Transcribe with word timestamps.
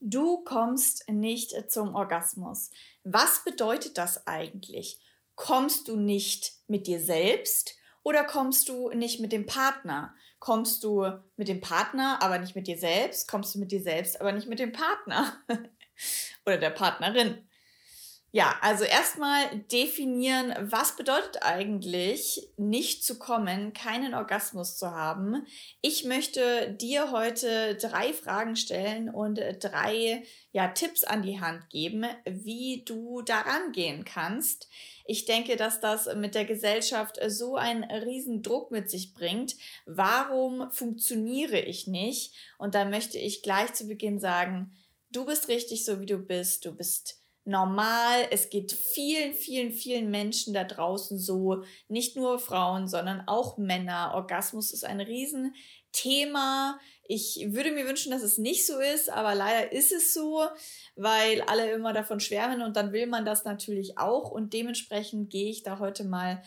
Du 0.00 0.42
kommst 0.44 1.08
nicht 1.10 1.70
zum 1.70 1.94
Orgasmus. 1.94 2.70
Was 3.04 3.44
bedeutet 3.44 3.98
das 3.98 4.26
eigentlich? 4.26 4.98
Kommst 5.34 5.88
du 5.88 5.96
nicht 5.96 6.54
mit 6.68 6.86
dir 6.86 7.00
selbst 7.00 7.76
oder 8.02 8.24
kommst 8.24 8.70
du 8.70 8.90
nicht 8.90 9.20
mit 9.20 9.30
dem 9.30 9.44
Partner? 9.44 10.14
Kommst 10.38 10.84
du 10.84 11.06
mit 11.36 11.48
dem 11.48 11.60
Partner, 11.60 12.22
aber 12.22 12.38
nicht 12.38 12.56
mit 12.56 12.66
dir 12.66 12.78
selbst? 12.78 13.28
Kommst 13.28 13.54
du 13.54 13.58
mit 13.58 13.72
dir 13.72 13.82
selbst, 13.82 14.18
aber 14.22 14.32
nicht 14.32 14.48
mit 14.48 14.58
dem 14.58 14.72
Partner? 14.72 15.34
oder 16.46 16.56
der 16.56 16.70
Partnerin? 16.70 17.46
Ja, 18.32 18.56
also 18.60 18.84
erstmal 18.84 19.44
definieren, 19.72 20.54
was 20.60 20.94
bedeutet 20.94 21.42
eigentlich 21.42 22.48
nicht 22.56 23.04
zu 23.04 23.18
kommen, 23.18 23.72
keinen 23.72 24.14
Orgasmus 24.14 24.78
zu 24.78 24.92
haben. 24.92 25.44
Ich 25.80 26.04
möchte 26.04 26.72
dir 26.74 27.10
heute 27.10 27.74
drei 27.74 28.12
Fragen 28.12 28.54
stellen 28.54 29.10
und 29.10 29.40
drei 29.58 30.22
ja, 30.52 30.68
Tipps 30.68 31.02
an 31.02 31.22
die 31.22 31.40
Hand 31.40 31.70
geben, 31.70 32.06
wie 32.24 32.84
du 32.86 33.22
daran 33.22 33.72
gehen 33.72 34.04
kannst. 34.04 34.68
Ich 35.04 35.24
denke, 35.24 35.56
dass 35.56 35.80
das 35.80 36.14
mit 36.14 36.36
der 36.36 36.44
Gesellschaft 36.44 37.18
so 37.26 37.56
einen 37.56 37.82
riesen 37.82 38.42
Druck 38.42 38.70
mit 38.70 38.88
sich 38.90 39.12
bringt. 39.12 39.56
Warum 39.86 40.70
funktioniere 40.70 41.58
ich 41.58 41.88
nicht? 41.88 42.32
Und 42.58 42.76
da 42.76 42.84
möchte 42.84 43.18
ich 43.18 43.42
gleich 43.42 43.72
zu 43.74 43.88
Beginn 43.88 44.20
sagen, 44.20 44.70
du 45.10 45.24
bist 45.26 45.48
richtig 45.48 45.84
so, 45.84 45.98
wie 46.00 46.06
du 46.06 46.18
bist. 46.18 46.64
Du 46.64 46.72
bist 46.72 47.19
normal. 47.50 48.28
Es 48.30 48.48
geht 48.48 48.72
vielen, 48.72 49.34
vielen, 49.34 49.72
vielen 49.72 50.10
Menschen 50.10 50.54
da 50.54 50.64
draußen 50.64 51.18
so, 51.18 51.64
nicht 51.88 52.16
nur 52.16 52.38
Frauen, 52.38 52.88
sondern 52.88 53.22
auch 53.26 53.58
Männer. 53.58 54.12
Orgasmus 54.14 54.72
ist 54.72 54.84
ein 54.84 55.00
Riesenthema. 55.00 56.78
Ich 57.04 57.44
würde 57.50 57.72
mir 57.72 57.86
wünschen, 57.86 58.12
dass 58.12 58.22
es 58.22 58.38
nicht 58.38 58.66
so 58.66 58.78
ist, 58.78 59.10
aber 59.10 59.34
leider 59.34 59.72
ist 59.72 59.92
es 59.92 60.14
so, 60.14 60.46
weil 60.94 61.42
alle 61.42 61.70
immer 61.72 61.92
davon 61.92 62.20
schwärmen 62.20 62.62
und 62.62 62.76
dann 62.76 62.92
will 62.92 63.06
man 63.06 63.24
das 63.24 63.44
natürlich 63.44 63.98
auch 63.98 64.30
und 64.30 64.52
dementsprechend 64.52 65.28
gehe 65.28 65.50
ich 65.50 65.64
da 65.64 65.80
heute 65.80 66.04
mal 66.04 66.42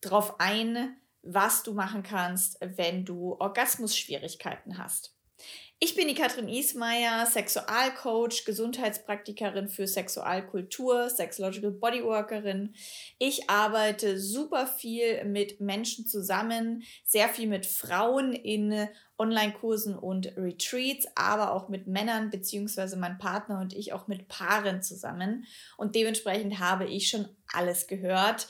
drauf 0.00 0.40
ein, 0.40 0.96
was 1.22 1.62
du 1.64 1.74
machen 1.74 2.02
kannst, 2.02 2.58
wenn 2.60 3.04
du 3.04 3.36
Orgasmusschwierigkeiten 3.38 4.78
hast. 4.78 5.16
Ich 5.78 5.94
bin 5.94 6.08
die 6.08 6.14
Katrin 6.14 6.48
Ismaier, 6.48 7.26
Sexualcoach, 7.26 8.46
Gesundheitspraktikerin 8.46 9.68
für 9.68 9.86
Sexualkultur, 9.86 11.10
Sexological 11.10 11.70
Bodyworkerin. 11.70 12.74
Ich 13.18 13.50
arbeite 13.50 14.18
super 14.18 14.66
viel 14.66 15.22
mit 15.24 15.60
Menschen 15.60 16.06
zusammen, 16.06 16.82
sehr 17.04 17.28
viel 17.28 17.46
mit 17.46 17.66
Frauen 17.66 18.32
in 18.32 18.88
Online-Kursen 19.18 19.98
und 19.98 20.34
Retreats, 20.38 21.08
aber 21.14 21.52
auch 21.52 21.68
mit 21.68 21.86
Männern 21.86 22.30
beziehungsweise 22.30 22.96
mein 22.96 23.18
Partner 23.18 23.60
und 23.60 23.74
ich 23.74 23.92
auch 23.92 24.06
mit 24.06 24.28
Paaren 24.28 24.82
zusammen. 24.82 25.44
Und 25.76 25.94
dementsprechend 25.94 26.58
habe 26.58 26.86
ich 26.86 27.10
schon 27.10 27.28
alles 27.52 27.86
gehört 27.86 28.48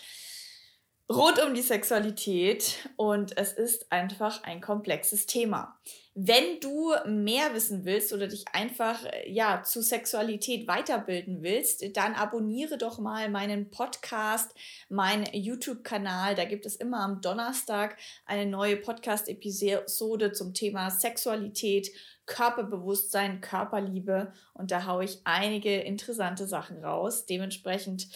rund 1.11 1.41
um 1.45 1.55
die 1.55 1.63
Sexualität 1.63 2.89
und 2.97 3.37
es 3.37 3.53
ist 3.53 3.91
einfach 3.93 4.43
ein 4.43 4.61
komplexes 4.61 5.27
Thema. 5.27 5.79
Wenn 6.19 6.61
du 6.61 6.95
mehr 7.05 7.53
wissen 7.53 7.85
willst 7.85 8.13
oder 8.15 8.27
dich 8.27 8.47
einfach 8.53 9.05
äh, 9.05 9.31
ja 9.31 9.63
zu 9.63 9.83
Sexualität 9.83 10.67
weiterbilden 10.67 11.43
willst, 11.43 11.85
dann 11.95 12.15
abonniere 12.15 12.79
doch 12.79 12.99
mal 12.99 13.29
meinen 13.29 13.71
Podcast, 13.71 14.53
meinen 14.89 15.27
YouTube-Kanal. 15.33 16.35
Da 16.35 16.47
gibt 16.47 16.65
es 16.65 16.77
immer 16.77 17.01
am 17.01 17.21
Donnerstag 17.21 17.99
eine 18.25 18.47
neue 18.47 18.79
Podcast-Episode 18.79 20.33
zum 20.33 20.55
Thema 20.55 20.91
Sexualität, 20.91 21.91
Körperbewusstsein, 22.25 23.43
Körperliebe 23.43 24.33
und 24.55 24.71
da 24.71 24.87
haue 24.87 25.05
ich 25.05 25.21
einige 25.25 25.77
interessante 25.77 26.49
Sachen 26.49 26.83
raus. 26.83 27.27
Dementsprechend 27.27 28.09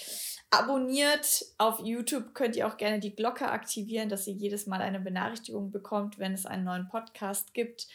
abonniert 0.51 1.45
auf 1.59 1.79
YouTube, 1.81 2.34
könnt 2.34 2.56
ihr 2.56 2.67
auch 2.67 2.77
gerne 2.77 2.98
die 2.98 3.15
Glocke 3.15 3.48
aktivieren, 3.48 4.09
dass 4.09 4.27
ihr 4.27 4.34
jedes 4.34 4.66
Mal 4.66 4.83
eine 4.83 5.00
Benachrichtigung 5.00 5.71
bekommt, 5.71 6.19
wenn 6.19 6.34
es 6.34 6.47
einen 6.47 6.65
neuen 6.65 6.88
Podcast 6.88 7.55
gibt. 7.55 7.87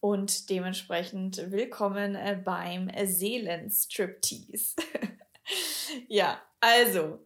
Und 0.00 0.48
dementsprechend 0.48 1.50
willkommen 1.50 2.14
äh, 2.14 2.40
beim 2.42 2.90
Seelenstriptease. 3.04 4.76
ja, 6.08 6.40
also 6.58 7.18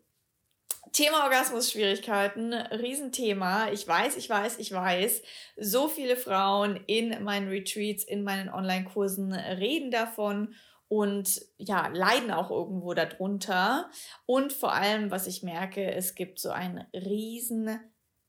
Thema 0.92 1.24
Orgasmus-Schwierigkeiten, 1.24 2.52
Riesenthema. 2.52 3.70
Ich 3.70 3.86
weiß, 3.86 4.16
ich 4.16 4.28
weiß, 4.28 4.58
ich 4.58 4.72
weiß. 4.72 5.22
So 5.56 5.86
viele 5.86 6.16
Frauen 6.16 6.80
in 6.86 7.22
meinen 7.22 7.48
Retreats, 7.48 8.02
in 8.02 8.24
meinen 8.24 8.48
Online-Kursen 8.48 9.32
reden 9.32 9.92
davon 9.92 10.54
und 10.88 11.40
ja, 11.58 11.88
leiden 11.88 12.30
auch 12.30 12.50
irgendwo 12.50 12.94
darunter. 12.94 13.90
Und 14.26 14.52
vor 14.52 14.72
allem, 14.72 15.10
was 15.10 15.26
ich 15.26 15.42
merke, 15.42 15.92
es 15.92 16.14
gibt 16.14 16.38
so 16.38 16.50
einen 16.50 16.84
riesen 16.92 17.80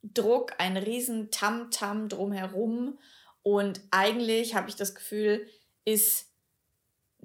Druck, 0.01 0.53
einen 0.59 0.77
riesen 0.77 1.31
Tamtam 1.31 2.09
drumherum. 2.09 2.99
Und 3.43 3.81
eigentlich 3.91 4.55
habe 4.55 4.69
ich 4.69 4.75
das 4.75 4.95
Gefühl, 4.95 5.47
ist 5.83 6.31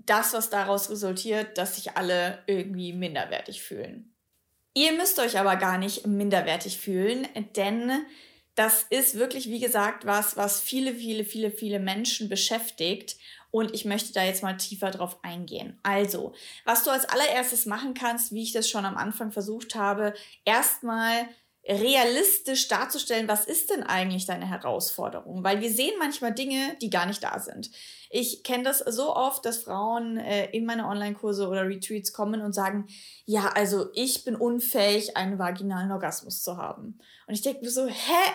das, 0.07 0.33
was 0.33 0.51
daraus 0.51 0.91
resultiert, 0.91 1.59
dass 1.59 1.77
sich 1.77 1.97
alle 1.97 2.43
irgendwie 2.47 2.93
minderwertig 2.93 3.63
fühlen. 3.63 4.15
Ihr 4.75 4.93
müsst 4.93 5.19
euch 5.19 5.39
aber 5.39 5.57
gar 5.57 5.79
nicht 5.79 6.07
minderwertig 6.07 6.79
fühlen, 6.79 7.27
denn 7.57 7.91
das 8.55 8.85
ist 8.91 9.15
wirklich, 9.15 9.49
wie 9.49 9.61
gesagt, 9.61 10.07
was, 10.07 10.37
was 10.37 10.61
viele, 10.61 10.95
viele, 10.95 11.25
viele, 11.25 11.51
viele 11.51 11.79
Menschen 11.79 12.29
beschäftigt. 12.29 13.17
Und 13.51 13.75
ich 13.75 13.85
möchte 13.85 14.13
da 14.13 14.23
jetzt 14.23 14.43
mal 14.43 14.57
tiefer 14.57 14.91
drauf 14.91 15.19
eingehen. 15.23 15.79
Also, 15.83 16.35
was 16.65 16.85
du 16.85 16.91
als 16.91 17.05
allererstes 17.07 17.67
machen 17.67 17.95
kannst, 17.95 18.33
wie 18.33 18.43
ich 18.43 18.53
das 18.53 18.69
schon 18.69 18.85
am 18.85 18.97
Anfang 18.97 19.33
versucht 19.33 19.75
habe, 19.75 20.15
erstmal 20.45 21.29
realistisch 21.71 22.67
darzustellen, 22.69 23.29
was 23.29 23.45
ist 23.45 23.71
denn 23.71 23.85
eigentlich 23.85 24.27
deine 24.27 24.49
Herausforderung? 24.49 25.45
Weil 25.45 25.61
wir 25.61 25.71
sehen 25.71 25.95
manchmal 25.99 26.35
Dinge, 26.35 26.77
die 26.83 26.91
gar 26.91 27.07
nicht 27.07 27.23
da 27.23 27.39
sind. 27.39 27.71
Ich 28.11 28.43
kenne 28.43 28.65
das 28.65 28.79
so 28.79 29.15
oft, 29.15 29.47
dass 29.47 29.63
Frauen 29.63 30.17
äh, 30.17 30.51
in 30.51 30.67
meine 30.67 30.87
Online-Kurse 30.87 31.47
oder 31.47 31.69
Retreats 31.69 32.13
kommen 32.13 32.41
und 32.41 32.53
sagen, 32.53 32.89
ja, 33.25 33.49
also 33.55 33.89
ich 33.95 34.25
bin 34.25 34.35
unfähig, 34.35 35.17
einen 35.17 35.39
vaginalen 35.39 35.93
Orgasmus 35.93 36.43
zu 36.43 36.57
haben. 36.57 36.99
Und 37.29 37.35
ich 37.35 37.43
denke 37.43 37.61
mir 37.63 37.71
so, 37.71 37.87
hä? 37.87 38.33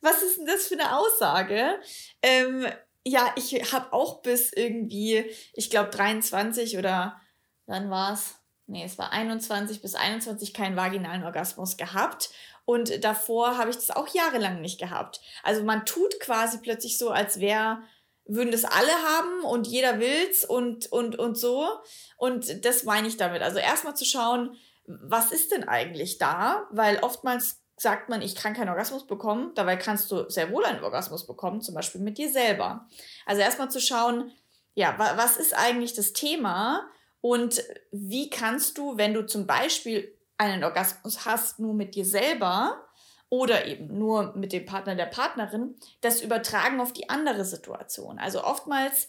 Was 0.00 0.20
ist 0.24 0.38
denn 0.38 0.46
das 0.46 0.66
für 0.66 0.74
eine 0.74 0.98
Aussage? 0.98 1.78
Ähm, 2.22 2.66
ja, 3.06 3.32
ich 3.36 3.72
habe 3.72 3.92
auch 3.92 4.22
bis 4.22 4.52
irgendwie, 4.52 5.24
ich 5.52 5.70
glaube 5.70 5.90
23 5.90 6.76
oder 6.76 7.20
wann 7.66 7.88
war 7.90 8.14
es? 8.14 8.41
Nee, 8.66 8.84
es 8.84 8.98
war 8.98 9.12
21 9.12 9.82
bis 9.82 9.94
21 9.94 10.54
keinen 10.54 10.76
vaginalen 10.76 11.24
Orgasmus 11.24 11.76
gehabt. 11.76 12.30
Und 12.64 13.04
davor 13.04 13.58
habe 13.58 13.70
ich 13.70 13.76
das 13.76 13.90
auch 13.90 14.08
jahrelang 14.08 14.60
nicht 14.60 14.78
gehabt. 14.78 15.20
Also 15.42 15.64
man 15.64 15.84
tut 15.84 16.20
quasi 16.20 16.58
plötzlich 16.58 16.96
so, 16.96 17.10
als 17.10 17.40
wäre, 17.40 17.82
würden 18.24 18.52
das 18.52 18.64
alle 18.64 18.92
haben 18.92 19.44
und 19.44 19.66
jeder 19.66 19.98
will's 19.98 20.44
und, 20.44 20.90
und, 20.92 21.18
und 21.18 21.36
so. 21.36 21.68
Und 22.16 22.64
das 22.64 22.84
meine 22.84 23.08
ich 23.08 23.16
damit. 23.16 23.42
Also 23.42 23.58
erstmal 23.58 23.96
zu 23.96 24.04
schauen, 24.04 24.56
was 24.86 25.32
ist 25.32 25.52
denn 25.52 25.68
eigentlich 25.68 26.18
da? 26.18 26.68
Weil 26.70 26.98
oftmals 27.00 27.60
sagt 27.76 28.08
man, 28.08 28.22
ich 28.22 28.36
kann 28.36 28.54
keinen 28.54 28.68
Orgasmus 28.68 29.06
bekommen, 29.06 29.52
dabei 29.56 29.76
kannst 29.76 30.10
du 30.12 30.28
sehr 30.30 30.52
wohl 30.52 30.64
einen 30.64 30.84
Orgasmus 30.84 31.26
bekommen, 31.26 31.62
zum 31.62 31.74
Beispiel 31.74 32.00
mit 32.00 32.16
dir 32.16 32.30
selber. 32.30 32.86
Also 33.26 33.42
erstmal 33.42 33.70
zu 33.70 33.80
schauen, 33.80 34.30
ja, 34.74 34.94
was 34.98 35.36
ist 35.36 35.54
eigentlich 35.54 35.92
das 35.94 36.12
Thema 36.12 36.88
und 37.22 37.62
wie 37.92 38.28
kannst 38.28 38.76
du, 38.76 38.98
wenn 38.98 39.14
du 39.14 39.24
zum 39.24 39.46
Beispiel 39.46 40.12
einen 40.36 40.64
Orgasmus 40.64 41.24
hast, 41.24 41.60
nur 41.60 41.72
mit 41.72 41.94
dir 41.94 42.04
selber 42.04 42.84
oder 43.30 43.66
eben 43.66 43.96
nur 43.96 44.34
mit 44.36 44.52
dem 44.52 44.66
Partner 44.66 44.96
der 44.96 45.06
Partnerin, 45.06 45.76
das 46.02 46.20
übertragen 46.20 46.80
auf 46.80 46.92
die 46.92 47.08
andere 47.08 47.44
Situation. 47.44 48.18
Also 48.18 48.44
oftmals 48.44 49.06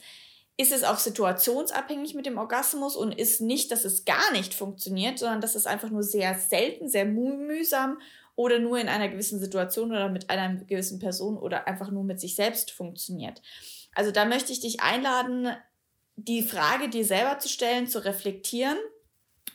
ist 0.58 0.72
es 0.72 0.84
auch 0.84 1.00
situationsabhängig 1.00 2.14
mit 2.14 2.28
dem 2.28 2.38
Orgasmus 2.38 2.96
und 2.96 3.12
ist 3.12 3.42
nicht, 3.42 3.72
dass 3.72 3.84
es 3.84 4.06
gar 4.06 4.32
nicht 4.32 4.54
funktioniert, 4.54 5.18
sondern 5.18 5.42
dass 5.42 5.56
es 5.56 5.66
einfach 5.66 5.90
nur 5.90 6.04
sehr 6.04 6.38
selten, 6.38 6.88
sehr 6.88 7.06
mühsam 7.06 8.00
oder 8.36 8.60
nur 8.60 8.78
in 8.78 8.90
einer 8.90 9.10
gewissen 9.10 9.40
Situation 9.40 9.90
oder 9.92 10.10
mit 10.10 10.30
einer 10.30 10.54
gewissen 10.66 11.00
Person 11.00 11.38
oder 11.38 11.68
einfach 11.68 11.90
nur 11.90 12.04
mit 12.04 12.20
sich 12.20 12.36
selbst 12.36 12.70
funktioniert. 12.70 13.42
Also 13.96 14.12
da 14.12 14.26
möchte 14.26 14.52
ich 14.52 14.60
dich 14.60 14.82
einladen, 14.82 15.56
die 16.16 16.44
Frage 16.44 16.90
dir 16.90 17.06
selber 17.06 17.40
zu 17.40 17.50
stellen, 17.50 17.88
zu 17.88 18.04
reflektieren. 18.04 18.78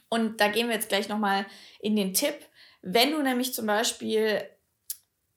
Und 0.09 0.41
da 0.41 0.49
gehen 0.49 0.69
wir 0.69 0.75
jetzt 0.75 0.89
gleich 0.89 1.09
nochmal 1.09 1.47
in 1.81 1.97
den 1.97 2.15
Tipp. 2.15 2.35
Wenn 2.83 3.13
du 3.13 3.23
nämlich 3.23 3.55
zum 3.55 3.67
Beispiel 3.67 4.43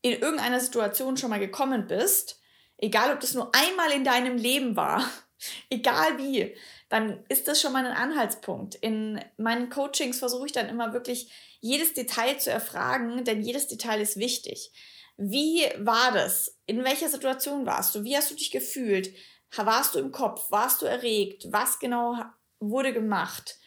in 0.02 0.14
irgendeiner 0.14 0.60
Situation 0.60 1.18
schon 1.18 1.30
mal 1.30 1.40
gekommen 1.40 1.88
bist, 1.88 2.40
egal 2.78 3.14
ob 3.14 3.20
das 3.20 3.34
nur 3.34 3.52
einmal 3.54 3.92
in 3.92 4.04
deinem 4.04 4.38
Leben 4.38 4.76
war, 4.76 5.08
egal 5.70 6.18
wie, 6.18 6.56
dann 6.90 7.24
ist 7.30 7.48
das 7.48 7.62
schon 7.62 7.74
mal 7.74 7.86
ein 7.86 7.96
Anhaltspunkt. 7.96 8.76
In 8.76 9.24
meinen 9.38 9.70
Coachings 9.70 10.20
versuche 10.20 10.48
ich 10.48 10.52
dann 10.52 10.70
immer 10.70 10.94
wirklich 10.94 11.32
jedes 11.60 11.94
Detail 11.94 12.38
zu 12.38 12.52
erfragen, 12.52 13.24
denn 13.24 13.42
jedes 13.42 13.68
Detail 13.68 14.02
ist 14.02 14.18
wichtig. 14.18 14.72
Wie 15.18 15.64
war 15.78 16.12
das? 16.12 16.58
In 16.66 16.84
welcher 16.84 17.08
Situation 17.08 17.66
warst 17.66 17.94
du? 17.94 18.04
Wie 18.04 18.18
hast 18.18 18.32
du 18.32 18.36
dich 18.36 18.50
gefühlt? 18.50 19.14
Warst 19.56 19.96
du 19.96 20.00
im 20.00 20.12
Kopf? 20.12 20.50
Warst 20.52 20.82
du 20.82 20.86
erregt? 20.86 21.52
Was 21.52 21.80
genau 21.80 22.18
wurde 22.60 22.94
gemacht? 22.94 23.58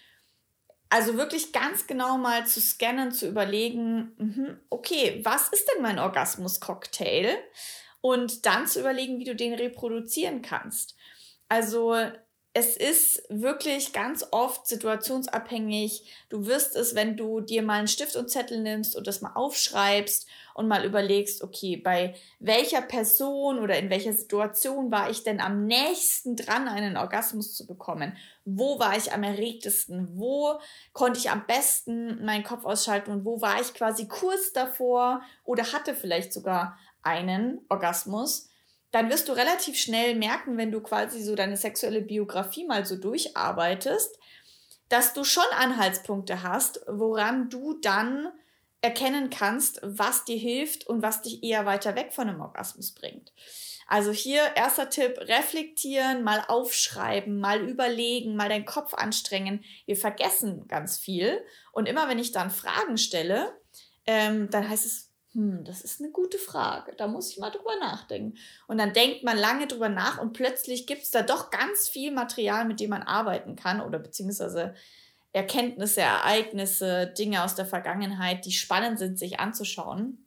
Also 0.89 1.17
wirklich 1.17 1.53
ganz 1.53 1.87
genau 1.87 2.19
mal 2.19 2.47
zu 2.47 2.61
scannen, 2.61 3.11
zu 3.11 3.29
überlegen, 3.29 4.13
mhm, 4.17 4.61
okay, 4.71 5.21
was 5.25 5.49
ist 5.49 5.69
denn 5.69 5.83
mein 5.83 5.99
Orgasmus-Cocktail? 5.99 7.37
Und 8.01 8.47
dann 8.47 8.67
zu 8.67 8.81
überlegen, 8.81 9.19
wie 9.19 9.25
du 9.25 9.35
den 9.35 9.55
reproduzieren 9.55 10.43
kannst. 10.43 10.95
Also 11.49 11.97
es 12.53 12.77
ist 12.77 13.25
wirklich 13.29 13.93
ganz 13.93 14.25
oft 14.31 14.69
situationsabhängig. 14.69 16.09
Du 16.29 16.47
wirst 16.47 16.77
es, 16.77 16.95
wenn 16.95 17.17
du 17.17 17.41
dir 17.41 17.63
mal 17.63 17.81
einen 17.81 17.89
Stift 17.89 18.15
und 18.15 18.31
Zettel 18.31 18.61
nimmst 18.61 18.95
und 18.95 19.09
das 19.09 19.21
mal 19.23 19.33
aufschreibst 19.35 20.29
und 20.55 20.69
mal 20.69 20.85
überlegst, 20.85 21.43
okay, 21.43 21.77
bei 21.77 22.15
welcher 22.39 22.81
Person 22.81 23.59
oder 23.59 23.77
in 23.79 23.91
welcher 23.91 24.13
Situation 24.13 24.91
war 24.91 25.11
ich 25.11 25.25
denn 25.25 25.41
am 25.41 25.67
nächsten 25.67 26.37
dran, 26.37 26.69
einen 26.69 26.97
Orgasmus 26.97 27.55
zu 27.55 27.67
bekommen? 27.67 28.17
Wo 28.45 28.79
war 28.79 28.97
ich 28.97 29.13
am 29.13 29.23
erregtesten? 29.25 30.09
Wo 30.17 30.59
konnte 30.93 31.19
ich 31.19 31.31
am 31.31 31.45
besten 31.47 32.25
meinen 32.25 32.45
Kopf 32.45 32.65
ausschalten 32.65 33.11
und 33.11 33.25
wo 33.25 33.41
war 33.41 33.61
ich 33.61 33.75
quasi 33.75 34.07
kurz 34.09 34.53
davor 34.53 35.23
oder 35.45 35.73
hatte 35.73 35.95
vielleicht 35.95 36.33
sogar 36.33 36.79
einen 37.03 37.61
Orgasmus? 37.69 38.49
dann 38.95 39.11
wirst 39.11 39.29
du 39.29 39.33
relativ 39.33 39.77
schnell 39.77 40.15
merken, 40.15 40.57
wenn 40.57 40.71
du 40.71 40.81
quasi 40.81 41.21
so 41.21 41.35
deine 41.35 41.57
sexuelle 41.57 42.01
Biografie 42.01 42.65
mal 42.65 42.87
so 42.87 42.95
durcharbeitest, 42.95 44.21
dass 44.89 45.15
du 45.15 45.25
schon 45.25 45.43
Anhaltspunkte 45.59 46.45
hast, 46.45 46.81
woran 46.87 47.51
du 47.51 47.75
dann 47.81 48.29
erkennen 48.85 49.31
kannst, 49.31 49.81
was 49.83 50.27
dir 50.27 50.37
hilft 50.37 50.87
und 50.87 51.01
was 51.03 51.23
dich 51.23 51.43
eher 51.43 51.65
weiter 51.65 51.97
weg 51.97 52.13
von 52.13 52.29
einem 52.29 52.43
Orgasmus 52.43 52.93
bringt. 52.93 53.33
Also 53.87 54.13
hier 54.13 54.43
erster 54.57 54.91
Tipp, 54.91 55.19
reflektieren, 55.21 56.23
mal 56.23 56.45
aufschreiben, 56.49 57.41
mal 57.41 57.67
überlegen, 57.67 58.37
mal 58.37 58.51
deinen 58.51 58.67
Kopf 58.67 58.93
anstrengen. 58.93 59.65
Wir 59.87 59.97
vergessen 59.97 60.69
ganz 60.69 60.99
viel 60.99 61.43
und 61.73 61.89
immer 61.89 62.09
wenn 62.09 62.19
ich 62.19 62.33
dann 62.33 62.51
Fragen 62.51 62.99
stelle, 62.99 63.59
ähm, 64.07 64.51
dann 64.51 64.69
heißt 64.69 64.85
es, 64.85 65.11
hm, 65.33 65.65
das 65.65 65.81
ist 65.81 66.03
eine 66.03 66.11
gute 66.11 66.39
Frage, 66.39 66.95
da 66.95 67.07
muss 67.07 67.31
ich 67.31 67.39
mal 67.39 67.51
drüber 67.51 67.77
nachdenken. 67.81 68.39
Und 68.69 68.77
dann 68.77 68.93
denkt 68.93 69.25
man 69.25 69.39
lange 69.39 69.67
drüber 69.67 69.89
nach 69.89 70.21
und 70.21 70.35
plötzlich 70.35 70.87
gibt 70.87 71.05
es 71.05 71.11
da 71.11 71.23
doch 71.23 71.51
ganz 71.51 71.89
viel 71.89 72.13
Material, 72.13 72.67
mit 72.67 72.81
dem 72.81 72.91
man 72.91 73.03
arbeiten 73.03 73.57
kann 73.57 73.81
oder 73.81 73.99
beziehungsweise 73.99 74.75
Erkenntnisse, 75.35 76.01
Ereignisse, 76.01 77.09
Dinge 77.09 77.43
aus 77.43 77.57
der 77.57 77.67
Vergangenheit, 77.67 78.47
die 78.47 78.53
spannend 78.53 79.01
sind, 79.01 79.19
sich 79.19 79.41
anzuschauen. 79.41 80.27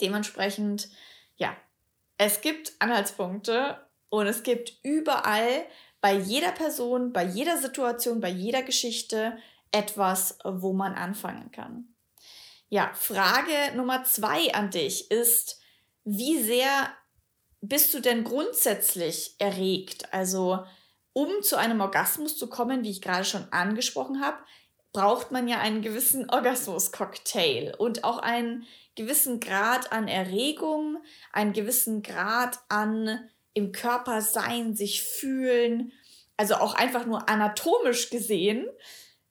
Dementsprechend, 0.00 0.88
ja, 1.36 1.54
es 2.16 2.40
gibt 2.40 2.72
Anhaltspunkte 2.78 3.86
und 4.08 4.26
es 4.26 4.42
gibt 4.42 4.72
überall 4.82 5.66
bei 6.00 6.14
jeder 6.14 6.52
Person, 6.52 7.12
bei 7.12 7.22
jeder 7.22 7.58
Situation, 7.58 8.20
bei 8.20 8.30
jeder 8.30 8.62
Geschichte 8.62 9.36
etwas, 9.72 10.38
wo 10.42 10.72
man 10.72 10.94
anfangen 10.94 11.52
kann. 11.52 11.94
Ja, 12.70 12.92
Frage 12.94 13.76
Nummer 13.76 14.04
zwei 14.04 14.54
an 14.54 14.70
dich 14.70 15.10
ist, 15.10 15.60
wie 16.04 16.42
sehr 16.42 16.90
bist 17.60 17.92
du 17.92 18.00
denn 18.00 18.24
grundsätzlich 18.24 19.34
erregt? 19.38 20.14
Also, 20.14 20.64
um 21.20 21.42
zu 21.42 21.56
einem 21.56 21.82
Orgasmus 21.82 22.38
zu 22.38 22.48
kommen, 22.48 22.82
wie 22.82 22.90
ich 22.90 23.02
gerade 23.02 23.24
schon 23.24 23.46
angesprochen 23.52 24.22
habe, 24.22 24.38
braucht 24.92 25.32
man 25.32 25.48
ja 25.48 25.58
einen 25.58 25.82
gewissen 25.82 26.30
Orgasmus-Cocktail 26.30 27.74
und 27.76 28.04
auch 28.04 28.18
einen 28.18 28.66
gewissen 28.94 29.38
Grad 29.38 29.92
an 29.92 30.08
Erregung, 30.08 30.96
einen 31.32 31.52
gewissen 31.52 32.02
Grad 32.02 32.58
an 32.70 33.28
im 33.52 33.72
Körper 33.72 34.22
sein, 34.22 34.74
sich 34.74 35.02
fühlen, 35.02 35.92
also 36.38 36.54
auch 36.54 36.74
einfach 36.74 37.04
nur 37.04 37.28
anatomisch 37.28 38.08
gesehen 38.08 38.66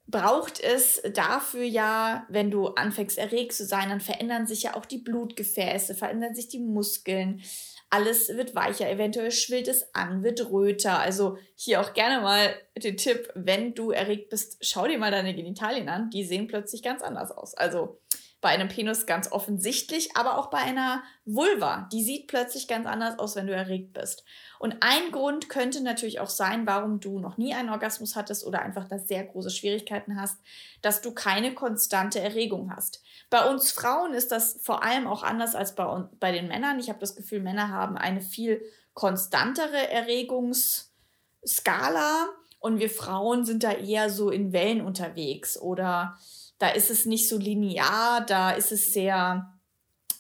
braucht 0.10 0.60
es 0.60 1.02
dafür 1.14 1.64
ja, 1.64 2.26
wenn 2.30 2.50
du 2.50 2.70
anfängst 2.70 3.18
erregt 3.18 3.54
zu 3.54 3.66
sein, 3.66 3.90
dann 3.90 4.02
verändern 4.02 4.48
sich 4.48 4.64
ja 4.64 4.76
auch 4.76 4.86
die 4.86 4.98
Blutgefäße, 4.98 5.94
verändern 5.94 6.34
sich 6.34 6.48
die 6.48 6.60
Muskeln, 6.60 7.44
alles 7.90 8.30
wird 8.30 8.54
weicher, 8.56 8.90
eventuell 8.90 9.32
schwillt 9.32 9.68
es 9.68 9.94
an, 9.96 10.24
wird 10.24 10.52
röter. 10.52 11.00
Also 11.00 11.38
hier 11.56 11.82
auch 11.82 11.94
gerne 11.94 12.22
mal 12.22 12.54
den 12.78 12.98
Tipp, 12.98 13.32
wenn 13.34 13.74
du 13.74 13.92
erregt 13.92 14.30
bist, 14.30 14.58
schau 14.62 14.88
dir 14.88 15.00
mal 15.00 15.12
deine 15.12 15.36
Genitalien 15.36 15.90
an, 15.90 16.10
die 16.12 16.24
sehen 16.24 16.48
plötzlich 16.48 16.84
ganz 16.84 17.02
anders 17.02 17.32
aus. 17.32 17.56
Also 17.56 18.00
bei 18.42 18.50
einem 18.50 18.68
Penis 18.70 19.06
ganz 19.06 19.32
offensichtlich, 19.32 20.16
aber 20.16 20.38
auch 20.38 20.50
bei 20.50 20.58
einer 20.60 21.04
Vulva. 21.26 21.90
Die 21.92 22.04
sieht 22.04 22.28
plötzlich 22.28 22.70
ganz 22.70 22.88
anders 22.88 23.20
aus, 23.20 23.36
wenn 23.36 23.48
du 23.48 23.54
erregt 23.54 23.92
bist. 23.94 24.24
Und 24.60 24.78
ein 24.80 25.12
Grund 25.12 25.50
könnte 25.50 25.84
natürlich 25.84 26.22
auch 26.22 26.30
sein, 26.30 26.66
warum 26.66 27.02
du 27.02 27.20
noch 27.20 27.38
nie 27.38 27.54
einen 27.54 27.70
Orgasmus 27.70 28.16
hattest 28.16 28.46
oder 28.46 28.62
einfach 28.62 28.88
da 28.88 28.98
sehr 28.98 29.26
große 29.26 29.50
Schwierigkeiten 29.50 30.18
hast, 30.20 30.38
dass 30.82 31.02
du 31.02 31.14
keine 31.14 31.54
konstante 31.54 32.22
Erregung 32.22 32.74
hast. 32.74 33.04
Bei 33.30 33.50
uns 33.50 33.72
Frauen 33.72 34.14
ist 34.14 34.32
das 34.32 34.58
vor 34.62 34.84
allem 34.84 35.06
auch 35.06 35.24
anders 35.24 35.54
als 35.54 35.76
bei, 35.76 36.06
bei 36.20 36.32
den 36.32 36.48
Männern. 36.48 36.80
Ich 36.80 36.88
habe 36.90 37.00
das 37.00 37.18
Gefühl, 37.18 37.42
Männer 37.42 37.68
haben 37.70 37.98
eine 37.98 38.22
viel 38.22 38.62
konstantere 38.94 39.90
Erregungsskala 39.90 42.30
und 42.60 42.80
wir 42.80 42.90
Frauen 42.90 43.44
sind 43.46 43.64
da 43.64 43.72
eher 43.72 44.10
so 44.10 44.30
in 44.30 44.54
Wellen 44.54 44.82
unterwegs 44.82 45.60
oder 45.60 46.18
da 46.60 46.70
ist 46.70 46.90
es 46.90 47.06
nicht 47.06 47.28
so 47.28 47.38
linear, 47.38 48.26
da 48.26 48.52
ist 48.52 48.72
es 48.72 48.94
sehr, 48.94 49.52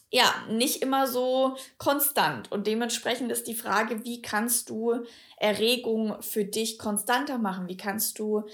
ja, 0.09 0.33
nicht 0.49 0.81
immer 0.81 1.05
so 1.05 1.55
konstant. 1.77 2.51
Und 2.51 2.65
dementsprechend 2.65 3.31
ist 3.31 3.47
die 3.47 3.55
Frage, 3.55 4.03
wie 4.05 4.21
kannst 4.21 4.69
du 4.69 5.05
Erregung 5.37 6.21
für 6.21 6.45
dich 6.45 6.79
konstanter 6.79 7.37
machen? 7.37 7.67
Wie 7.67 7.77
kannst 7.77 8.17
du 8.19 8.45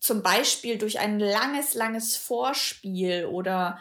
zum 0.00 0.22
Beispiel 0.22 0.78
durch 0.78 1.00
ein 1.00 1.18
langes, 1.18 1.74
langes 1.74 2.16
Vorspiel 2.16 3.26
oder 3.26 3.80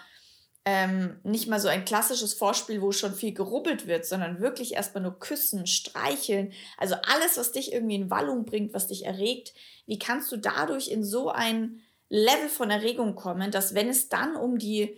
ähm, 0.65 1.19
nicht 1.23 1.47
mal 1.47 1.61
so 1.61 1.69
ein 1.69 1.85
klassisches 1.85 2.33
Vorspiel, 2.33 2.81
wo 2.81 2.91
schon 2.91 3.13
viel 3.13 3.33
gerubbelt 3.33 3.87
wird, 3.87 4.05
sondern 4.05 4.41
wirklich 4.41 4.73
erstmal 4.73 5.03
nur 5.03 5.17
küssen, 5.19 5.65
streicheln, 5.67 6.51
also 6.77 6.95
alles, 7.03 7.37
was 7.37 7.53
dich 7.53 7.71
irgendwie 7.71 7.95
in 7.95 8.09
Wallung 8.09 8.43
bringt, 8.43 8.73
was 8.73 8.87
dich 8.87 9.05
erregt, 9.05 9.53
wie 9.85 9.97
kannst 9.97 10.29
du 10.31 10.37
dadurch 10.37 10.89
in 10.89 11.05
so 11.05 11.29
ein 11.29 11.83
Level 12.09 12.49
von 12.49 12.69
Erregung 12.69 13.15
kommen, 13.15 13.51
dass 13.51 13.73
wenn 13.73 13.89
es 13.89 14.09
dann 14.09 14.35
um 14.35 14.57
die 14.57 14.97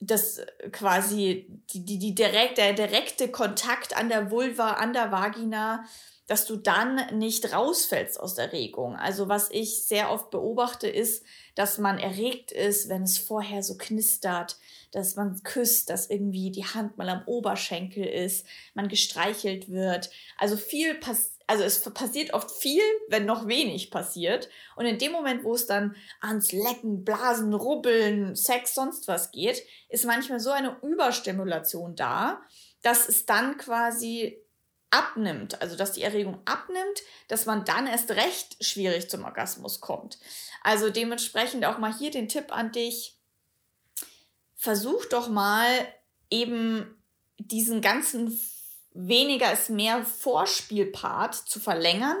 das 0.00 0.42
quasi 0.70 1.46
die, 1.72 1.84
die, 1.84 1.98
die 1.98 2.14
direkt, 2.14 2.58
der 2.58 2.72
direkte 2.74 3.28
Kontakt 3.28 3.96
an 3.96 4.08
der 4.08 4.30
Vulva, 4.30 4.72
an 4.72 4.92
der 4.92 5.10
Vagina, 5.12 5.84
dass 6.26 6.46
du 6.46 6.56
dann 6.56 7.18
nicht 7.18 7.52
rausfällst 7.52 8.18
aus 8.18 8.34
der 8.34 8.46
Erregung. 8.46 8.96
Also 8.96 9.28
was 9.28 9.50
ich 9.50 9.86
sehr 9.86 10.10
oft 10.10 10.30
beobachte, 10.30 10.88
ist, 10.88 11.24
dass 11.54 11.78
man 11.78 11.98
erregt 11.98 12.50
ist, 12.50 12.88
wenn 12.88 13.02
es 13.02 13.18
vorher 13.18 13.62
so 13.62 13.76
knistert, 13.76 14.56
dass 14.90 15.16
man 15.16 15.42
küsst, 15.42 15.90
dass 15.90 16.08
irgendwie 16.08 16.50
die 16.50 16.64
Hand 16.64 16.96
mal 16.96 17.08
am 17.08 17.22
Oberschenkel 17.26 18.04
ist, 18.04 18.46
man 18.74 18.88
gestreichelt 18.88 19.70
wird. 19.70 20.10
Also 20.38 20.56
viel 20.56 20.94
passiert 20.94 21.33
also 21.46 21.62
es 21.62 21.80
passiert 21.92 22.32
oft 22.32 22.50
viel, 22.50 22.82
wenn 23.08 23.26
noch 23.26 23.46
wenig 23.46 23.90
passiert. 23.90 24.48
Und 24.76 24.86
in 24.86 24.98
dem 24.98 25.12
Moment, 25.12 25.44
wo 25.44 25.54
es 25.54 25.66
dann 25.66 25.94
ans 26.20 26.52
Lecken, 26.52 27.04
Blasen, 27.04 27.52
Rubbeln, 27.52 28.34
Sex, 28.34 28.74
sonst 28.74 29.08
was 29.08 29.30
geht, 29.30 29.62
ist 29.88 30.06
manchmal 30.06 30.40
so 30.40 30.50
eine 30.50 30.76
Überstimulation 30.82 31.96
da, 31.96 32.40
dass 32.82 33.08
es 33.08 33.26
dann 33.26 33.58
quasi 33.58 34.40
abnimmt, 34.90 35.60
also 35.60 35.76
dass 35.76 35.92
die 35.92 36.02
Erregung 36.02 36.38
abnimmt, 36.44 37.02
dass 37.28 37.46
man 37.46 37.64
dann 37.64 37.86
erst 37.86 38.12
recht 38.12 38.64
schwierig 38.64 39.10
zum 39.10 39.24
Orgasmus 39.24 39.80
kommt. 39.80 40.18
Also 40.62 40.88
dementsprechend 40.88 41.64
auch 41.64 41.78
mal 41.78 41.92
hier 41.92 42.10
den 42.10 42.28
Tipp 42.28 42.56
an 42.56 42.72
dich, 42.72 43.18
versuch 44.54 45.04
doch 45.06 45.28
mal 45.28 45.68
eben 46.30 47.02
diesen 47.38 47.80
ganzen 47.80 48.38
weniger 48.94 49.52
ist 49.52 49.70
mehr 49.70 50.04
Vorspielpart 50.04 51.34
zu 51.34 51.60
verlängern 51.60 52.16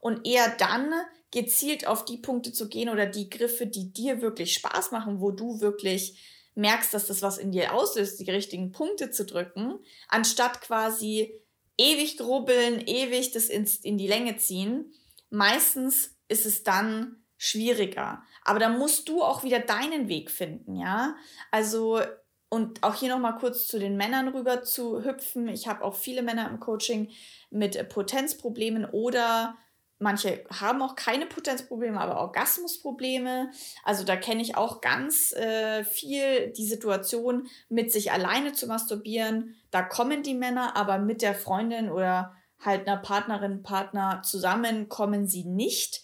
und 0.00 0.26
eher 0.26 0.48
dann 0.56 0.92
gezielt 1.30 1.86
auf 1.86 2.04
die 2.04 2.18
Punkte 2.18 2.52
zu 2.52 2.68
gehen 2.68 2.88
oder 2.88 3.06
die 3.06 3.28
Griffe, 3.28 3.66
die 3.66 3.92
dir 3.92 4.22
wirklich 4.22 4.54
Spaß 4.54 4.92
machen, 4.92 5.20
wo 5.20 5.30
du 5.30 5.60
wirklich 5.60 6.22
merkst, 6.54 6.92
dass 6.94 7.06
das 7.06 7.22
was 7.22 7.38
in 7.38 7.52
dir 7.52 7.74
auslöst, 7.74 8.20
die 8.20 8.30
richtigen 8.30 8.72
Punkte 8.72 9.10
zu 9.10 9.24
drücken, 9.24 9.78
anstatt 10.08 10.60
quasi 10.60 11.32
ewig 11.76 12.18
grubbeln, 12.18 12.80
ewig 12.86 13.32
das 13.32 13.46
in 13.48 13.98
die 13.98 14.08
Länge 14.08 14.36
ziehen. 14.36 14.92
Meistens 15.30 16.16
ist 16.28 16.46
es 16.46 16.62
dann 16.62 17.22
schwieriger. 17.36 18.22
Aber 18.42 18.58
da 18.58 18.68
musst 18.68 19.08
du 19.08 19.22
auch 19.22 19.44
wieder 19.44 19.60
deinen 19.60 20.08
Weg 20.08 20.30
finden, 20.30 20.76
ja. 20.76 21.14
Also 21.50 22.00
und 22.50 22.82
auch 22.82 22.94
hier 22.94 23.10
nochmal 23.10 23.36
kurz 23.36 23.66
zu 23.66 23.78
den 23.78 23.96
Männern 23.96 24.28
rüber 24.28 24.62
zu 24.62 25.04
hüpfen. 25.04 25.48
Ich 25.48 25.68
habe 25.68 25.84
auch 25.84 25.94
viele 25.94 26.22
Männer 26.22 26.48
im 26.48 26.60
Coaching 26.60 27.10
mit 27.50 27.88
Potenzproblemen 27.88 28.86
oder 28.86 29.56
manche 29.98 30.44
haben 30.50 30.82
auch 30.82 30.94
keine 30.94 31.26
Potenzprobleme, 31.26 32.00
aber 32.00 32.20
Orgasmusprobleme. 32.20 33.50
Also 33.84 34.04
da 34.04 34.16
kenne 34.16 34.42
ich 34.42 34.56
auch 34.56 34.80
ganz 34.80 35.32
äh, 35.32 35.84
viel 35.84 36.52
die 36.52 36.66
Situation, 36.66 37.48
mit 37.68 37.92
sich 37.92 38.12
alleine 38.12 38.52
zu 38.52 38.66
masturbieren. 38.66 39.56
Da 39.70 39.82
kommen 39.82 40.22
die 40.22 40.34
Männer, 40.34 40.76
aber 40.76 40.98
mit 40.98 41.22
der 41.22 41.34
Freundin 41.34 41.90
oder 41.90 42.34
halt 42.60 42.88
einer 42.88 42.96
Partnerin, 42.96 43.62
Partner 43.62 44.22
zusammen 44.24 44.88
kommen 44.88 45.26
sie 45.26 45.44
nicht. 45.44 46.02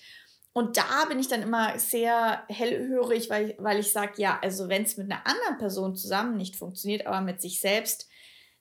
Und 0.55 0.77
da 0.77 1.05
bin 1.09 1.19
ich 1.19 1.27
dann 1.27 1.43
immer 1.43 1.79
sehr 1.81 2.45
hellhörig, 2.49 3.29
weil, 3.29 3.57
weil 3.59 3.81
ich 3.81 3.93
sage, 3.93 4.23
ja, 4.23 4.39
also 4.41 4.69
wenn 4.69 4.85
es 4.85 4.97
mit 4.97 5.11
einer 5.11 5.27
anderen 5.27 5.59
Person 5.59 5.97
zusammen 5.97 6.37
nicht 6.37 6.55
funktioniert, 6.55 7.07
aber 7.07 7.21
mit 7.21 7.43
sich 7.43 7.61
selbst, 7.61 8.09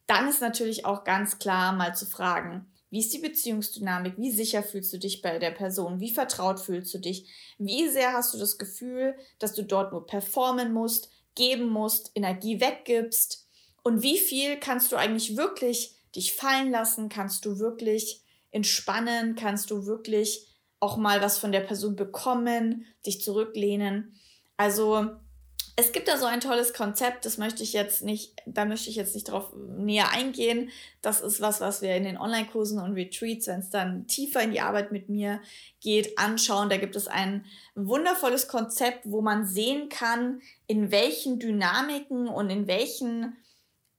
dann 0.08 0.28
ist 0.28 0.42
natürlich 0.42 0.86
auch 0.86 1.04
ganz 1.04 1.38
klar 1.38 1.72
mal 1.72 1.96
zu 1.96 2.08
fragen, 2.08 2.66
wie 2.90 3.00
ist 3.00 3.14
die 3.14 3.20
Beziehungsdynamik? 3.20 4.18
Wie 4.18 4.32
sicher 4.32 4.64
fühlst 4.64 4.92
du 4.92 4.98
dich 4.98 5.22
bei 5.22 5.40
der 5.40 5.52
Person? 5.52 6.00
Wie 6.00 6.14
vertraut 6.14 6.60
fühlst 6.60 6.94
du 6.94 7.00
dich? 7.00 7.28
Wie 7.58 7.88
sehr 7.90 8.14
hast 8.14 8.34
du 8.34 8.38
das 8.40 8.58
Gefühl, 8.58 9.16
dass 9.40 9.54
du 9.54 9.64
dort 9.64 9.92
nur 9.92 10.06
performen 10.06 10.74
musst, 10.74 11.10
geben 11.36 11.70
musst, 11.70 12.12
Energie 12.16 12.60
weggibst? 12.60 13.48
Und 13.84 14.02
wie 14.02 14.18
viel 14.18 14.58
kannst 14.60 14.92
du 14.92 14.96
eigentlich 14.96 15.38
wirklich 15.38 15.96
dich 16.16 16.34
fallen 16.34 16.72
lassen? 16.72 17.10
Kannst 17.10 17.46
du 17.46 17.60
wirklich 17.60 18.22
entspannen? 18.52 19.36
Kannst 19.36 19.72
du 19.72 19.86
wirklich 19.86 20.48
auch 20.84 20.98
mal 20.98 21.22
was 21.22 21.40
von 21.40 21.52
der 21.52 21.62
Person 21.62 21.96
bekommen, 21.96 22.86
dich 23.06 23.22
zurücklehnen? 23.22 24.14
Also 24.58 25.08
es 25.76 25.92
gibt 25.92 26.08
da 26.08 26.18
so 26.18 26.26
ein 26.26 26.42
tolles 26.42 26.74
Konzept, 26.74 27.26
das 27.26 27.40
möchte 27.40 27.64
ich 27.64 27.74
jetzt 27.74 28.04
nicht, 28.04 28.36
da 28.46 28.66
möchte 28.66 28.92
ich 28.92 28.96
jetzt 28.96 29.16
nicht 29.16 29.24
drauf 29.24 29.52
näher 29.56 30.12
eingehen. 30.12 30.70
Das 31.02 31.22
ist 31.22 31.42
was, 31.42 31.62
was 31.62 31.82
wir 31.82 31.96
in 31.96 32.04
den 32.04 32.18
Online-Kursen 32.18 32.80
und 32.80 32.94
Retreats, 32.94 33.48
wenn 33.48 33.62
es 33.62 33.72
dann 33.72 34.06
tiefer 34.06 34.44
in 34.44 34.52
die 34.52 34.62
Arbeit 34.62 34.92
mit 34.92 35.10
mir 35.10 35.42
geht, 35.82 36.20
anschauen. 36.20 36.70
Da 36.70 36.78
gibt 36.78 36.96
es 36.96 37.08
ein 37.08 37.46
wundervolles 37.74 38.48
Konzept, 38.48 39.02
wo 39.06 39.22
man 39.22 39.48
sehen 39.48 39.90
kann, 39.90 40.42
in 40.68 40.92
welchen 40.92 41.40
Dynamiken 41.40 42.28
und 42.28 42.52
in 42.52 42.68
welchen 42.68 43.38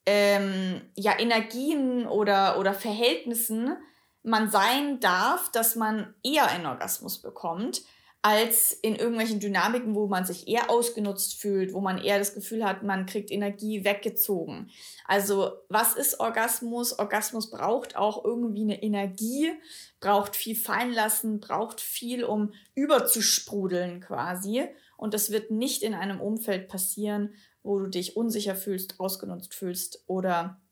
ähm, 0.06 0.80
ja, 0.96 1.18
Energien 1.18 2.06
oder, 2.06 2.60
oder 2.60 2.72
Verhältnissen 2.72 3.76
man 4.24 4.50
sein 4.50 5.00
darf, 5.00 5.50
dass 5.52 5.76
man 5.76 6.14
eher 6.22 6.48
einen 6.48 6.66
Orgasmus 6.66 7.20
bekommt 7.20 7.82
als 8.22 8.72
in 8.72 8.96
irgendwelchen 8.96 9.38
Dynamiken, 9.38 9.94
wo 9.94 10.06
man 10.06 10.24
sich 10.24 10.48
eher 10.48 10.70
ausgenutzt 10.70 11.34
fühlt, 11.34 11.74
wo 11.74 11.82
man 11.82 11.98
eher 11.98 12.18
das 12.18 12.32
Gefühl 12.32 12.64
hat, 12.64 12.82
man 12.82 13.04
kriegt 13.04 13.30
Energie 13.30 13.84
weggezogen. 13.84 14.70
Also 15.06 15.52
was 15.68 15.94
ist 15.94 16.20
Orgasmus? 16.20 16.98
Orgasmus 16.98 17.50
braucht 17.50 17.96
auch 17.96 18.24
irgendwie 18.24 18.62
eine 18.62 18.82
Energie, 18.82 19.52
braucht 20.00 20.36
viel 20.36 20.56
fallen 20.56 20.94
lassen, 20.94 21.38
braucht 21.38 21.82
viel, 21.82 22.24
um 22.24 22.54
überzusprudeln 22.74 24.00
quasi. 24.00 24.64
Und 24.96 25.12
das 25.12 25.30
wird 25.30 25.50
nicht 25.50 25.82
in 25.82 25.92
einem 25.92 26.22
Umfeld 26.22 26.68
passieren, 26.68 27.34
wo 27.62 27.78
du 27.78 27.88
dich 27.88 28.16
unsicher 28.16 28.56
fühlst, 28.56 29.00
ausgenutzt 29.00 29.52
fühlst 29.52 30.02
oder 30.06 30.62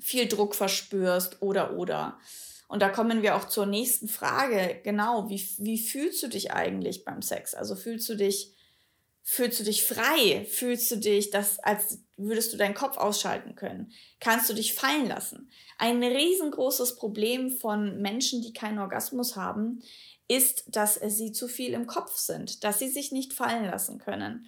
viel 0.00 0.26
Druck 0.26 0.54
verspürst 0.54 1.42
oder 1.42 1.76
oder. 1.76 2.18
Und 2.68 2.82
da 2.82 2.90
kommen 2.90 3.22
wir 3.22 3.34
auch 3.34 3.46
zur 3.48 3.66
nächsten 3.66 4.08
Frage. 4.08 4.80
Genau, 4.84 5.28
wie, 5.30 5.42
wie 5.58 5.78
fühlst 5.78 6.22
du 6.22 6.28
dich 6.28 6.52
eigentlich 6.52 7.04
beim 7.04 7.22
Sex? 7.22 7.54
Also 7.54 7.74
fühlst 7.74 8.08
du 8.10 8.14
dich, 8.14 8.54
fühlst 9.22 9.58
du 9.58 9.64
dich 9.64 9.84
frei? 9.84 10.46
Fühlst 10.48 10.90
du 10.90 10.96
dich, 10.96 11.30
das, 11.30 11.58
als 11.60 12.00
würdest 12.18 12.52
du 12.52 12.58
deinen 12.58 12.74
Kopf 12.74 12.98
ausschalten 12.98 13.54
können? 13.54 13.90
Kannst 14.20 14.50
du 14.50 14.54
dich 14.54 14.74
fallen 14.74 15.08
lassen? 15.08 15.50
Ein 15.78 16.02
riesengroßes 16.04 16.96
Problem 16.96 17.50
von 17.50 18.02
Menschen, 18.02 18.42
die 18.42 18.52
keinen 18.52 18.80
Orgasmus 18.80 19.34
haben, 19.34 19.82
ist, 20.28 20.64
dass 20.66 20.96
sie 20.96 21.32
zu 21.32 21.48
viel 21.48 21.72
im 21.72 21.86
Kopf 21.86 22.16
sind, 22.16 22.64
dass 22.64 22.78
sie 22.78 22.88
sich 22.88 23.12
nicht 23.12 23.32
fallen 23.32 23.64
lassen 23.64 23.98
können. 23.98 24.46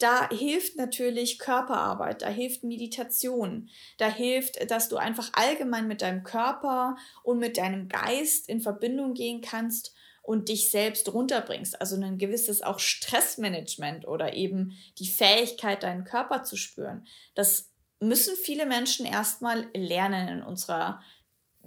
Da 0.00 0.30
hilft 0.30 0.76
natürlich 0.76 1.38
Körperarbeit, 1.38 2.22
da 2.22 2.28
hilft 2.28 2.64
Meditation, 2.64 3.68
da 3.98 4.08
hilft, 4.08 4.70
dass 4.70 4.88
du 4.88 4.96
einfach 4.96 5.28
allgemein 5.34 5.86
mit 5.86 6.00
deinem 6.00 6.22
Körper 6.22 6.96
und 7.22 7.38
mit 7.38 7.58
deinem 7.58 7.88
Geist 7.88 8.48
in 8.48 8.62
Verbindung 8.62 9.12
gehen 9.12 9.42
kannst 9.42 9.94
und 10.22 10.48
dich 10.48 10.70
selbst 10.70 11.12
runterbringst. 11.12 11.78
Also 11.82 11.96
ein 11.96 12.16
gewisses 12.16 12.62
auch 12.62 12.78
Stressmanagement 12.78 14.08
oder 14.08 14.32
eben 14.32 14.72
die 14.98 15.08
Fähigkeit, 15.08 15.82
deinen 15.82 16.04
Körper 16.04 16.44
zu 16.44 16.56
spüren. 16.56 17.06
Das 17.34 17.70
müssen 18.00 18.34
viele 18.36 18.64
Menschen 18.64 19.04
erstmal 19.04 19.68
lernen 19.74 20.28
in 20.28 20.42
unserer 20.42 21.02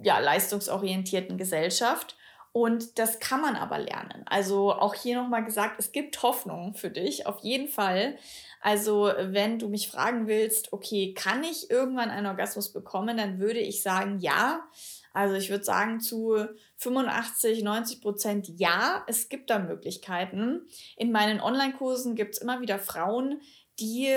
ja, 0.02 0.18
leistungsorientierten 0.18 1.38
Gesellschaft. 1.38 2.16
Und 2.56 3.00
das 3.00 3.18
kann 3.18 3.40
man 3.40 3.56
aber 3.56 3.80
lernen. 3.80 4.22
Also 4.26 4.72
auch 4.72 4.94
hier 4.94 5.20
nochmal 5.20 5.42
gesagt, 5.44 5.74
es 5.80 5.90
gibt 5.90 6.22
Hoffnung 6.22 6.74
für 6.74 6.88
dich, 6.88 7.26
auf 7.26 7.40
jeden 7.40 7.66
Fall. 7.66 8.16
Also 8.60 9.10
wenn 9.18 9.58
du 9.58 9.68
mich 9.68 9.88
fragen 9.88 10.28
willst, 10.28 10.72
okay, 10.72 11.14
kann 11.14 11.42
ich 11.42 11.68
irgendwann 11.68 12.10
einen 12.10 12.28
Orgasmus 12.28 12.72
bekommen, 12.72 13.16
dann 13.16 13.40
würde 13.40 13.58
ich 13.58 13.82
sagen, 13.82 14.20
ja. 14.20 14.68
Also 15.12 15.34
ich 15.34 15.50
würde 15.50 15.64
sagen 15.64 15.98
zu 15.98 16.46
85, 16.76 17.64
90 17.64 18.00
Prozent 18.00 18.48
ja, 18.56 19.02
es 19.08 19.28
gibt 19.28 19.50
da 19.50 19.58
Möglichkeiten. 19.58 20.60
In 20.96 21.10
meinen 21.10 21.40
Online-Kursen 21.40 22.14
gibt 22.14 22.36
es 22.36 22.40
immer 22.40 22.60
wieder 22.60 22.78
Frauen, 22.78 23.40
die 23.80 24.14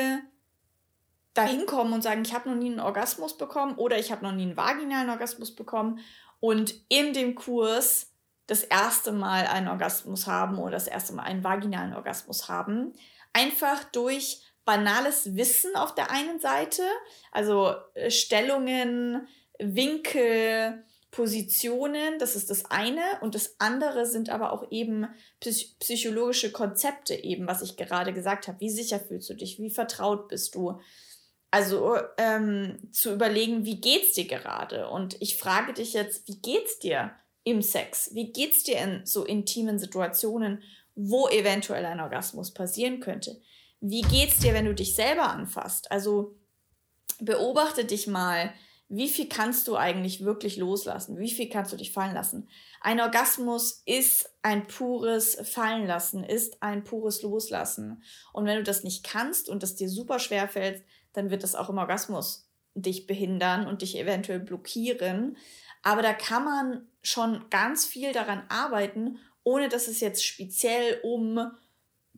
da 1.33 1.43
hinkommen 1.43 1.93
und 1.93 2.03
sagen, 2.03 2.21
ich 2.23 2.35
habe 2.35 2.51
noch 2.51 2.55
nie 2.55 2.69
einen 2.69 2.81
Orgasmus 2.81 3.35
bekommen 3.35 3.73
oder 3.77 3.97
ich 3.97 4.11
habe 4.11 4.23
noch 4.23 4.31
nie 4.31 4.43
einen 4.43 4.57
vaginalen 4.57 5.09
Orgasmus 5.09 5.55
bekommen. 5.55 6.01
Und 6.39 6.75
in 6.87 7.13
dem 7.13 7.33
Kurs 7.33 8.13
das 8.47 8.63
erste 8.63 9.11
Mal 9.11 9.45
einen 9.45 9.67
Orgasmus 9.67 10.25
haben 10.25 10.57
oder 10.57 10.71
das 10.71 10.87
erste 10.87 11.13
Mal 11.13 11.23
einen 11.23 11.43
vaginalen 11.43 11.93
Orgasmus 11.93 12.49
haben. 12.49 12.93
Einfach 13.33 13.83
durch 13.85 14.41
banales 14.65 15.35
Wissen 15.35 15.75
auf 15.75 15.95
der 15.95 16.11
einen 16.11 16.39
Seite, 16.39 16.83
also 17.31 17.73
äh, 17.93 18.09
Stellungen, 18.09 19.27
Winkel, 19.59 20.83
Positionen, 21.11 22.19
das 22.19 22.35
ist 22.35 22.49
das 22.49 22.65
eine. 22.65 23.01
Und 23.21 23.33
das 23.35 23.55
andere 23.59 24.05
sind 24.05 24.29
aber 24.29 24.51
auch 24.51 24.71
eben 24.71 25.07
psychologische 25.39 26.51
Konzepte, 26.51 27.15
eben, 27.15 27.47
was 27.47 27.61
ich 27.61 27.77
gerade 27.77 28.13
gesagt 28.13 28.47
habe. 28.47 28.59
Wie 28.59 28.69
sicher 28.69 28.99
fühlst 28.99 29.29
du 29.29 29.33
dich? 29.33 29.57
Wie 29.57 29.69
vertraut 29.69 30.27
bist 30.27 30.55
du? 30.55 30.79
Also 31.49 31.97
ähm, 32.17 32.77
zu 32.91 33.13
überlegen, 33.13 33.65
wie 33.65 33.79
geht's 33.79 34.13
dir 34.13 34.27
gerade? 34.27 34.89
Und 34.89 35.19
ich 35.21 35.37
frage 35.37 35.73
dich 35.73 35.93
jetzt, 35.93 36.27
wie 36.27 36.39
geht's 36.39 36.77
dir? 36.79 37.11
Im 37.49 37.61
Sex? 37.61 38.13
Wie 38.13 38.31
geht's 38.31 38.63
dir 38.63 38.77
in 38.77 39.05
so 39.05 39.23
intimen 39.23 39.79
Situationen, 39.79 40.61
wo 40.95 41.27
eventuell 41.29 41.85
ein 41.85 41.99
Orgasmus 41.99 42.53
passieren 42.53 42.99
könnte? 42.99 43.39
Wie 43.79 44.01
geht's 44.01 44.39
dir, 44.39 44.53
wenn 44.53 44.65
du 44.65 44.73
dich 44.73 44.95
selber 44.95 45.29
anfasst? 45.29 45.91
Also 45.91 46.35
beobachte 47.19 47.85
dich 47.85 48.07
mal, 48.07 48.53
wie 48.89 49.09
viel 49.09 49.27
kannst 49.27 49.67
du 49.67 49.75
eigentlich 49.75 50.23
wirklich 50.23 50.57
loslassen? 50.57 51.19
Wie 51.19 51.31
viel 51.31 51.49
kannst 51.49 51.73
du 51.73 51.77
dich 51.77 51.91
fallen 51.91 52.13
lassen? 52.13 52.49
Ein 52.81 53.01
Orgasmus 53.01 53.81
ist 53.85 54.29
ein 54.41 54.67
pures 54.67 55.37
Fallenlassen, 55.43 56.23
ist 56.23 56.61
ein 56.63 56.83
pures 56.83 57.21
Loslassen. 57.21 58.01
Und 58.33 58.45
wenn 58.45 58.57
du 58.57 58.63
das 58.63 58.83
nicht 58.83 59.03
kannst 59.03 59.49
und 59.49 59.61
das 59.61 59.75
dir 59.75 59.89
super 59.89 60.19
schwer 60.19 60.47
fällt, 60.47 60.83
dann 61.13 61.29
wird 61.29 61.43
das 61.43 61.55
auch 61.55 61.69
im 61.69 61.77
Orgasmus 61.77 62.49
dich 62.75 63.07
behindern 63.07 63.67
und 63.67 63.81
dich 63.81 63.97
eventuell 63.97 64.39
blockieren. 64.39 65.37
Aber 65.83 66.01
da 66.01 66.13
kann 66.13 66.45
man 66.45 66.87
schon 67.07 67.45
ganz 67.49 67.85
viel 67.85 68.11
daran 68.11 68.43
arbeiten, 68.49 69.19
ohne 69.43 69.69
dass 69.69 69.87
es 69.87 70.01
jetzt 70.01 70.25
speziell 70.25 70.99
um 71.03 71.51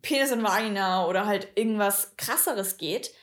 Penis 0.02 0.32
und 0.32 0.44
Vagina 0.44 1.08
oder 1.08 1.28
halt 1.28 1.50
irgendwas 1.56 2.16
krasseres 2.18 2.78
geht. 2.78 3.14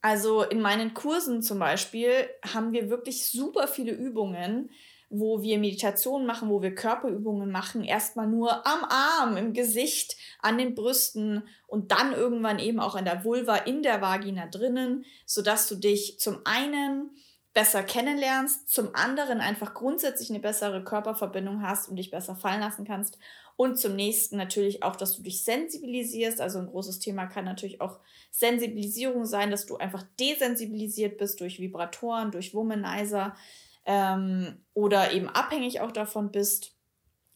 Also 0.00 0.42
in 0.42 0.62
meinen 0.62 0.94
Kursen 0.94 1.42
zum 1.42 1.58
Beispiel 1.58 2.28
haben 2.42 2.72
wir 2.72 2.88
wirklich 2.88 3.26
super 3.26 3.68
viele 3.68 3.92
Übungen, 3.92 4.70
wo 5.10 5.42
wir 5.42 5.58
Meditationen 5.58 6.26
machen, 6.26 6.48
wo 6.48 6.62
wir 6.62 6.74
Körperübungen 6.74 7.50
machen, 7.50 7.84
erstmal 7.84 8.28
nur 8.28 8.66
am 8.66 8.84
Arm, 8.84 9.36
im 9.36 9.52
Gesicht, 9.52 10.16
an 10.38 10.56
den 10.56 10.74
Brüsten 10.74 11.42
und 11.66 11.90
dann 11.90 12.12
irgendwann 12.12 12.60
eben 12.60 12.80
auch 12.80 12.94
an 12.94 13.04
der 13.04 13.24
Vulva, 13.24 13.56
in 13.56 13.82
der 13.82 14.00
Vagina 14.00 14.46
drinnen, 14.46 15.04
sodass 15.26 15.68
du 15.68 15.74
dich 15.74 16.18
zum 16.18 16.38
einen 16.44 17.10
besser 17.52 17.82
kennenlernst, 17.82 18.68
zum 18.68 18.94
anderen 18.94 19.40
einfach 19.40 19.74
grundsätzlich 19.74 20.30
eine 20.30 20.40
bessere 20.40 20.84
Körperverbindung 20.84 21.62
hast 21.62 21.88
und 21.88 21.96
dich 21.96 22.10
besser 22.10 22.36
fallen 22.36 22.60
lassen 22.60 22.84
kannst 22.84 23.18
und 23.60 23.78
zum 23.78 23.94
nächsten 23.94 24.38
natürlich 24.38 24.82
auch, 24.82 24.96
dass 24.96 25.16
du 25.16 25.22
dich 25.22 25.44
sensibilisierst. 25.44 26.40
Also 26.40 26.60
ein 26.60 26.68
großes 26.68 26.98
Thema 26.98 27.26
kann 27.26 27.44
natürlich 27.44 27.82
auch 27.82 27.98
Sensibilisierung 28.30 29.26
sein, 29.26 29.50
dass 29.50 29.66
du 29.66 29.76
einfach 29.76 30.02
desensibilisiert 30.18 31.18
bist 31.18 31.42
durch 31.42 31.60
Vibratoren, 31.60 32.30
durch 32.30 32.54
Womanizer 32.54 33.36
ähm, 33.84 34.64
oder 34.72 35.12
eben 35.12 35.28
abhängig 35.28 35.82
auch 35.82 35.92
davon 35.92 36.30
bist. 36.30 36.74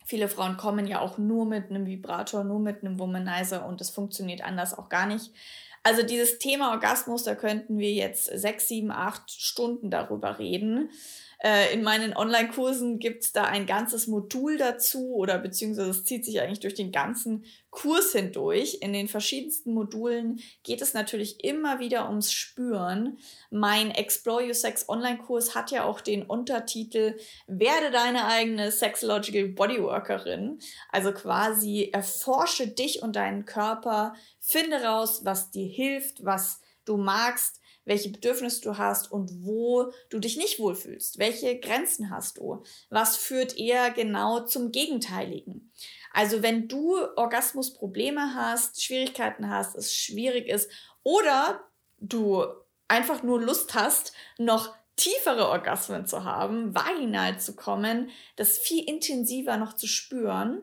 Viele 0.06 0.28
Frauen 0.28 0.56
kommen 0.56 0.86
ja 0.86 1.00
auch 1.00 1.18
nur 1.18 1.44
mit 1.44 1.68
einem 1.68 1.84
Vibrator, 1.84 2.42
nur 2.42 2.58
mit 2.58 2.82
einem 2.82 2.98
Womanizer 2.98 3.66
und 3.66 3.82
es 3.82 3.90
funktioniert 3.90 4.42
anders 4.42 4.72
auch 4.78 4.88
gar 4.88 5.04
nicht. 5.04 5.30
Also 5.84 6.02
dieses 6.02 6.38
Thema 6.38 6.70
Orgasmus, 6.70 7.24
da 7.24 7.34
könnten 7.34 7.78
wir 7.78 7.92
jetzt 7.92 8.24
sechs, 8.24 8.68
sieben, 8.68 8.90
acht 8.90 9.30
Stunden 9.30 9.90
darüber 9.90 10.38
reden. 10.38 10.88
Äh, 11.44 11.74
in 11.74 11.82
meinen 11.82 12.16
Online-Kursen 12.16 12.98
gibt 12.98 13.22
es 13.22 13.32
da 13.32 13.44
ein 13.44 13.66
ganzes 13.66 14.06
Modul 14.06 14.56
dazu 14.56 15.14
oder 15.14 15.36
beziehungsweise 15.36 15.90
es 15.90 16.04
zieht 16.04 16.24
sich 16.24 16.40
eigentlich 16.40 16.60
durch 16.60 16.72
den 16.72 16.90
ganzen 16.90 17.44
Kurs 17.68 18.12
hindurch. 18.12 18.78
In 18.80 18.94
den 18.94 19.08
verschiedensten 19.08 19.74
Modulen 19.74 20.40
geht 20.62 20.80
es 20.80 20.94
natürlich 20.94 21.44
immer 21.44 21.80
wieder 21.80 22.08
ums 22.08 22.32
Spüren. 22.32 23.18
Mein 23.50 23.90
Explore 23.90 24.46
Your 24.46 24.54
Sex 24.54 24.88
Online-Kurs 24.88 25.54
hat 25.54 25.70
ja 25.70 25.84
auch 25.84 26.00
den 26.00 26.22
Untertitel 26.22 27.18
Werde 27.46 27.90
deine 27.90 28.26
eigene 28.26 28.70
Sexological 28.70 29.48
Bodyworkerin. 29.48 30.60
Also 30.90 31.12
quasi 31.12 31.90
erforsche 31.92 32.68
dich 32.68 33.02
und 33.02 33.16
deinen 33.16 33.44
Körper, 33.44 34.14
finde 34.40 34.82
raus, 34.82 35.26
was 35.26 35.50
dir 35.50 35.68
hilft, 35.68 36.24
was 36.24 36.62
du 36.86 36.96
magst 36.96 37.60
welche 37.84 38.10
Bedürfnisse 38.10 38.62
du 38.62 38.78
hast 38.78 39.10
und 39.10 39.30
wo 39.44 39.92
du 40.10 40.18
dich 40.18 40.36
nicht 40.36 40.58
wohlfühlst. 40.58 41.18
Welche 41.18 41.58
Grenzen 41.58 42.10
hast 42.10 42.38
du? 42.38 42.62
Was 42.90 43.16
führt 43.16 43.56
eher 43.56 43.90
genau 43.90 44.40
zum 44.40 44.72
Gegenteiligen? 44.72 45.72
Also 46.12 46.42
wenn 46.42 46.68
du 46.68 46.96
Orgasmusprobleme 47.16 48.34
hast, 48.34 48.82
Schwierigkeiten 48.82 49.50
hast, 49.50 49.74
es 49.74 49.94
schwierig 49.94 50.48
ist 50.48 50.70
oder 51.02 51.60
du 51.98 52.44
einfach 52.88 53.22
nur 53.22 53.40
Lust 53.40 53.74
hast, 53.74 54.12
noch 54.38 54.74
tiefere 54.96 55.48
Orgasmen 55.48 56.06
zu 56.06 56.24
haben, 56.24 56.74
vaginal 56.74 57.40
zu 57.40 57.56
kommen, 57.56 58.10
das 58.36 58.58
viel 58.58 58.88
intensiver 58.88 59.56
noch 59.56 59.72
zu 59.72 59.86
spüren, 59.88 60.62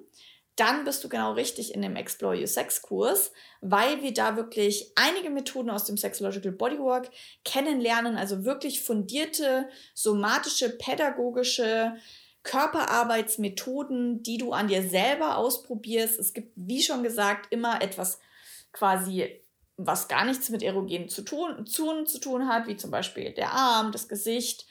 dann 0.62 0.86
bist 0.86 1.03
du 1.03 1.10
genau 1.10 1.34
richtig 1.34 1.74
in 1.74 1.82
dem 1.82 1.96
Explore 1.96 2.39
Your 2.39 2.46
Sex 2.46 2.84
Kurs, 2.84 3.32
weil 3.62 4.03
wir 4.03 4.13
da 4.13 4.36
wirklich 4.36 4.91
einige 4.94 5.32
Methoden 5.32 5.72
aus 5.72 5.86
dem 5.86 5.98
Sexological 5.98 6.51
Bodywork 6.51 7.10
kennenlernen, 7.44 8.15
also 8.15 8.46
wirklich 8.46 8.84
fundierte 8.84 9.68
somatische, 9.96 10.70
pädagogische 10.70 11.96
Körperarbeitsmethoden, 12.44 14.22
die 14.22 14.38
du 14.38 14.51
an 14.51 14.68
dir 14.68 14.88
selber 14.88 15.38
ausprobierst. 15.38 16.20
Es 16.20 16.32
gibt, 16.32 16.51
wie 16.56 16.84
schon 16.84 17.01
gesagt, 17.01 17.51
immer 17.51 17.82
etwas 17.82 18.20
quasi 18.72 19.41
was 19.77 20.08
gar 20.08 20.25
nichts 20.25 20.50
mit 20.50 20.62
Erogen 20.62 21.10
zu 21.10 21.24
tun, 21.24 21.65
zu, 21.65 22.03
zu 22.03 22.20
tun 22.20 22.48
hat, 22.48 22.68
wie 22.68 22.77
zum 22.77 22.91
Beispiel 22.91 23.32
der 23.32 23.51
Arm, 23.51 23.91
das 23.91 24.08
Gesicht, 24.08 24.68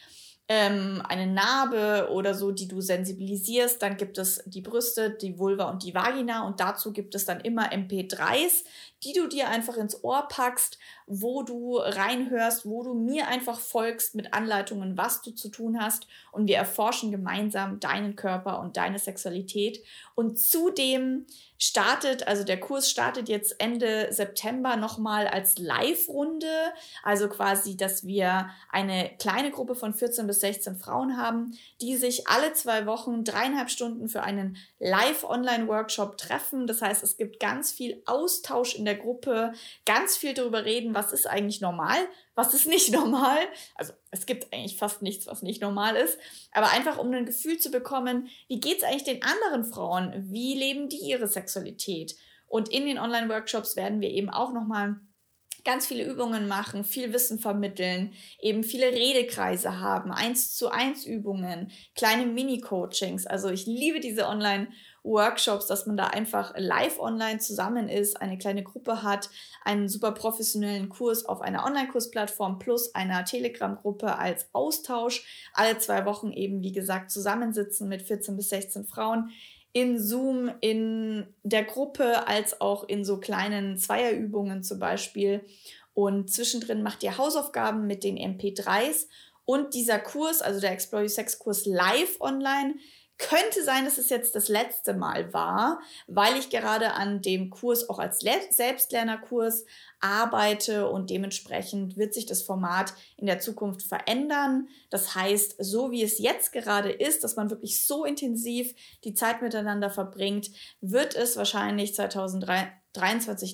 ähm, 0.52 1.00
eine 1.08 1.28
Narbe 1.28 2.08
oder 2.10 2.34
so, 2.34 2.50
die 2.50 2.66
du 2.66 2.80
sensibilisierst. 2.80 3.80
Dann 3.80 3.96
gibt 3.96 4.18
es 4.18 4.42
die 4.46 4.60
Brüste, 4.60 5.10
die 5.10 5.38
Vulva 5.38 5.70
und 5.70 5.84
die 5.84 5.94
Vagina 5.94 6.44
und 6.44 6.58
dazu 6.58 6.92
gibt 6.92 7.14
es 7.14 7.24
dann 7.24 7.40
immer 7.40 7.72
MP3s, 7.72 8.64
die 9.02 9.12
du 9.12 9.26
dir 9.26 9.48
einfach 9.48 9.76
ins 9.76 10.04
Ohr 10.04 10.28
packst, 10.28 10.78
wo 11.06 11.42
du 11.42 11.76
reinhörst, 11.78 12.66
wo 12.66 12.82
du 12.84 12.94
mir 12.94 13.26
einfach 13.26 13.58
folgst 13.58 14.14
mit 14.14 14.32
Anleitungen, 14.32 14.96
was 14.96 15.22
du 15.22 15.32
zu 15.32 15.48
tun 15.48 15.80
hast. 15.80 16.06
Und 16.30 16.46
wir 16.46 16.56
erforschen 16.56 17.10
gemeinsam 17.10 17.80
deinen 17.80 18.14
Körper 18.14 18.60
und 18.60 18.76
deine 18.76 18.98
Sexualität. 18.98 19.82
Und 20.14 20.38
zudem 20.38 21.26
startet, 21.58 22.26
also 22.26 22.42
der 22.42 22.58
Kurs 22.58 22.88
startet 22.88 23.28
jetzt 23.28 23.56
Ende 23.58 24.08
September 24.12 24.76
nochmal 24.76 25.26
als 25.26 25.58
Live-Runde. 25.58 26.72
Also 27.02 27.28
quasi, 27.28 27.76
dass 27.76 28.06
wir 28.06 28.48
eine 28.70 29.10
kleine 29.18 29.50
Gruppe 29.50 29.74
von 29.74 29.92
14 29.92 30.26
bis 30.26 30.40
16 30.40 30.76
Frauen 30.76 31.16
haben, 31.16 31.58
die 31.80 31.96
sich 31.96 32.28
alle 32.28 32.52
zwei 32.54 32.86
Wochen 32.86 33.24
dreieinhalb 33.24 33.68
Stunden 33.68 34.08
für 34.08 34.22
einen 34.22 34.56
Live-Online-Workshop 34.78 36.16
treffen. 36.16 36.66
Das 36.66 36.80
heißt, 36.80 37.02
es 37.02 37.16
gibt 37.16 37.40
ganz 37.40 37.72
viel 37.72 38.02
Austausch 38.06 38.74
in 38.74 38.84
der 38.84 38.89
Gruppe, 38.94 39.52
ganz 39.84 40.16
viel 40.16 40.34
darüber 40.34 40.64
reden, 40.64 40.94
was 40.94 41.12
ist 41.12 41.26
eigentlich 41.26 41.60
normal, 41.60 41.98
was 42.34 42.54
ist 42.54 42.66
nicht 42.66 42.92
normal. 42.92 43.38
Also 43.74 43.92
es 44.10 44.26
gibt 44.26 44.52
eigentlich 44.52 44.76
fast 44.76 45.02
nichts, 45.02 45.26
was 45.26 45.42
nicht 45.42 45.60
normal 45.60 45.96
ist. 45.96 46.18
Aber 46.52 46.70
einfach, 46.70 46.98
um 46.98 47.12
ein 47.12 47.26
Gefühl 47.26 47.58
zu 47.58 47.70
bekommen, 47.70 48.28
wie 48.48 48.60
geht 48.60 48.78
es 48.78 48.84
eigentlich 48.84 49.04
den 49.04 49.22
anderen 49.22 49.64
Frauen? 49.64 50.12
Wie 50.30 50.54
leben 50.54 50.88
die 50.88 50.98
ihre 50.98 51.28
Sexualität? 51.28 52.16
Und 52.46 52.68
in 52.68 52.86
den 52.86 52.98
Online-Workshops 52.98 53.76
werden 53.76 54.00
wir 54.00 54.10
eben 54.10 54.28
auch 54.28 54.52
nochmal 54.52 55.00
ganz 55.64 55.86
viele 55.86 56.04
Übungen 56.04 56.48
machen, 56.48 56.84
viel 56.84 57.12
Wissen 57.12 57.38
vermitteln, 57.38 58.12
eben 58.40 58.62
viele 58.62 58.86
Redekreise 58.86 59.80
haben, 59.80 60.12
eins 60.12 60.54
zu 60.54 60.68
eins 60.70 61.04
Übungen, 61.04 61.70
kleine 61.94 62.26
Mini-Coachings. 62.26 63.26
Also 63.26 63.48
ich 63.48 63.66
liebe 63.66 64.00
diese 64.00 64.26
Online-Workshops, 64.26 65.66
dass 65.66 65.86
man 65.86 65.96
da 65.96 66.06
einfach 66.06 66.54
live 66.56 66.98
online 66.98 67.38
zusammen 67.38 67.88
ist, 67.88 68.20
eine 68.20 68.38
kleine 68.38 68.62
Gruppe 68.62 69.02
hat, 69.02 69.30
einen 69.64 69.88
super 69.88 70.12
professionellen 70.12 70.88
Kurs 70.88 71.24
auf 71.24 71.40
einer 71.40 71.64
Online-Kursplattform 71.64 72.58
plus 72.58 72.94
einer 72.94 73.24
Telegram-Gruppe 73.24 74.16
als 74.16 74.48
Austausch. 74.52 75.24
Alle 75.52 75.78
zwei 75.78 76.04
Wochen 76.04 76.32
eben, 76.32 76.62
wie 76.62 76.72
gesagt, 76.72 77.10
zusammensitzen 77.10 77.88
mit 77.88 78.02
14 78.02 78.36
bis 78.36 78.48
16 78.48 78.84
Frauen 78.84 79.30
in 79.72 80.00
Zoom, 80.00 80.50
in 80.60 81.26
der 81.42 81.64
Gruppe, 81.64 82.26
als 82.26 82.60
auch 82.60 82.84
in 82.88 83.04
so 83.04 83.18
kleinen 83.18 83.76
Zweierübungen 83.76 84.62
zum 84.62 84.78
Beispiel. 84.78 85.44
Und 85.94 86.32
zwischendrin 86.32 86.82
macht 86.82 87.02
ihr 87.02 87.18
Hausaufgaben 87.18 87.86
mit 87.86 88.04
den 88.04 88.16
MP3s. 88.16 89.06
Und 89.44 89.74
dieser 89.74 89.98
Kurs, 89.98 90.42
also 90.42 90.60
der 90.60 90.72
Explore 90.72 91.04
Your 91.04 91.08
Sex 91.08 91.38
Kurs 91.38 91.66
live 91.66 92.20
online, 92.20 92.74
könnte 93.20 93.62
sein, 93.62 93.84
dass 93.84 93.98
es 93.98 94.08
jetzt 94.08 94.34
das 94.34 94.48
letzte 94.48 94.94
Mal 94.94 95.32
war, 95.32 95.80
weil 96.06 96.36
ich 96.36 96.50
gerade 96.50 96.94
an 96.94 97.22
dem 97.22 97.50
Kurs 97.50 97.88
auch 97.88 97.98
als 97.98 98.20
Selbstlernerkurs 98.20 99.64
arbeite 100.00 100.88
und 100.88 101.10
dementsprechend 101.10 101.96
wird 101.96 102.14
sich 102.14 102.26
das 102.26 102.42
Format 102.42 102.94
in 103.16 103.26
der 103.26 103.38
Zukunft 103.38 103.82
verändern. 103.82 104.68
Das 104.88 105.14
heißt, 105.14 105.56
so 105.58 105.90
wie 105.90 106.02
es 106.02 106.18
jetzt 106.18 106.52
gerade 106.52 106.90
ist, 106.90 107.22
dass 107.22 107.36
man 107.36 107.50
wirklich 107.50 107.84
so 107.84 108.04
intensiv 108.04 108.74
die 109.04 109.14
Zeit 109.14 109.42
miteinander 109.42 109.90
verbringt, 109.90 110.50
wird 110.80 111.14
es 111.14 111.36
wahrscheinlich 111.36 111.94
2023 111.94 112.79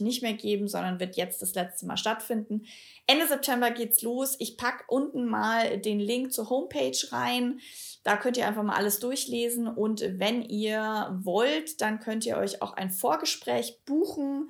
nicht 0.00 0.22
mehr 0.22 0.32
geben, 0.32 0.68
sondern 0.68 0.98
wird 1.00 1.16
jetzt 1.16 1.42
das 1.42 1.54
letzte 1.54 1.86
Mal 1.86 1.96
stattfinden. 1.96 2.62
Ende 3.06 3.26
September 3.26 3.70
geht's 3.70 4.02
los. 4.02 4.36
Ich 4.38 4.56
packe 4.56 4.84
unten 4.88 5.26
mal 5.26 5.78
den 5.78 6.00
Link 6.00 6.32
zur 6.32 6.50
Homepage 6.50 6.96
rein. 7.12 7.60
Da 8.02 8.16
könnt 8.16 8.36
ihr 8.36 8.46
einfach 8.46 8.62
mal 8.62 8.76
alles 8.76 9.00
durchlesen 9.00 9.68
und 9.68 10.00
wenn 10.00 10.42
ihr 10.42 11.18
wollt, 11.22 11.80
dann 11.80 12.00
könnt 12.00 12.24
ihr 12.24 12.36
euch 12.36 12.62
auch 12.62 12.72
ein 12.72 12.90
Vorgespräch 12.90 13.80
buchen. 13.84 14.48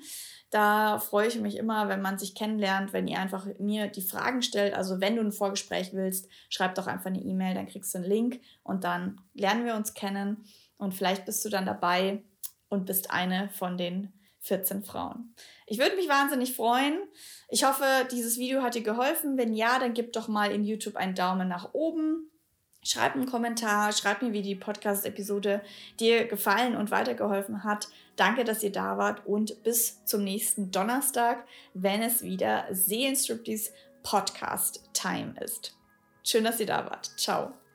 Da 0.50 0.98
freue 0.98 1.28
ich 1.28 1.40
mich 1.40 1.56
immer, 1.56 1.88
wenn 1.88 2.02
man 2.02 2.18
sich 2.18 2.34
kennenlernt, 2.34 2.92
wenn 2.92 3.08
ihr 3.08 3.18
einfach 3.18 3.46
mir 3.58 3.88
die 3.88 4.02
Fragen 4.02 4.42
stellt. 4.42 4.74
Also 4.74 5.00
wenn 5.00 5.16
du 5.16 5.22
ein 5.22 5.32
Vorgespräch 5.32 5.92
willst, 5.92 6.28
schreib 6.48 6.74
doch 6.76 6.86
einfach 6.86 7.06
eine 7.06 7.22
E-Mail, 7.22 7.54
dann 7.54 7.66
kriegst 7.66 7.94
du 7.94 7.98
einen 7.98 8.06
Link 8.06 8.40
und 8.62 8.84
dann 8.84 9.20
lernen 9.34 9.64
wir 9.64 9.74
uns 9.74 9.94
kennen 9.94 10.44
und 10.78 10.94
vielleicht 10.94 11.24
bist 11.24 11.44
du 11.44 11.48
dann 11.48 11.66
dabei 11.66 12.22
und 12.68 12.86
bist 12.86 13.10
eine 13.10 13.48
von 13.50 13.76
den 13.78 14.12
14 14.46 14.84
Frauen. 14.84 15.34
Ich 15.66 15.78
würde 15.78 15.96
mich 15.96 16.08
wahnsinnig 16.08 16.54
freuen. 16.54 16.98
Ich 17.48 17.64
hoffe, 17.64 17.84
dieses 18.10 18.38
Video 18.38 18.62
hat 18.62 18.74
dir 18.74 18.82
geholfen. 18.82 19.36
Wenn 19.36 19.52
ja, 19.52 19.78
dann 19.78 19.94
gib 19.94 20.12
doch 20.12 20.28
mal 20.28 20.50
in 20.50 20.64
YouTube 20.64 20.96
einen 20.96 21.14
Daumen 21.14 21.48
nach 21.48 21.74
oben. 21.74 22.30
Schreib 22.82 23.16
einen 23.16 23.26
Kommentar, 23.26 23.92
schreib 23.92 24.22
mir, 24.22 24.32
wie 24.32 24.42
die 24.42 24.54
Podcast-Episode 24.54 25.60
dir 25.98 26.28
gefallen 26.28 26.76
und 26.76 26.92
weitergeholfen 26.92 27.64
hat. 27.64 27.88
Danke, 28.14 28.44
dass 28.44 28.62
ihr 28.62 28.70
da 28.70 28.96
wart 28.96 29.26
und 29.26 29.64
bis 29.64 30.04
zum 30.04 30.22
nächsten 30.22 30.70
Donnerstag, 30.70 31.44
wenn 31.74 32.00
es 32.00 32.22
wieder 32.22 32.66
Seelenstriptease 32.70 33.72
Podcast 34.04 34.88
Time 34.92 35.34
ist. 35.40 35.76
Schön, 36.22 36.44
dass 36.44 36.60
ihr 36.60 36.66
da 36.66 36.88
wart. 36.88 37.10
Ciao. 37.16 37.65